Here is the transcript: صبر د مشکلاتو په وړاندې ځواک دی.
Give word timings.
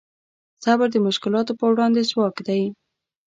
صبر 0.63 0.87
د 0.91 0.97
مشکلاتو 1.07 1.57
په 1.59 1.65
وړاندې 1.71 2.07
ځواک 2.09 2.35
دی. 2.47 2.63